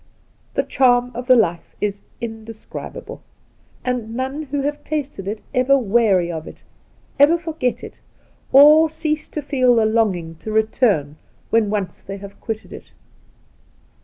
The 0.55 0.63
charm 0.63 1.11
of 1.13 1.27
the 1.27 1.35
life 1.35 1.75
is 1.79 2.01
indescribable, 2.19 3.21
and 3.85 4.15
none 4.15 4.41
who 4.41 4.61
have 4.63 4.83
tasted 4.83 5.27
it 5.27 5.43
ever 5.53 5.77
weary 5.77 6.31
of 6.31 6.47
it,' 6.47 6.63
ever 7.19 7.37
forget 7.37 7.83
it, 7.83 7.99
or 8.51 8.89
cease 8.89 9.27
to 9.27 9.43
feel 9.43 9.75
the 9.75 9.85
longing 9.85 10.37
to 10.37 10.51
return 10.51 11.17
when 11.51 11.69
once 11.69 12.01
they 12.01 12.17
have 12.17 12.41
quitted 12.41 12.73
it. 12.73 12.93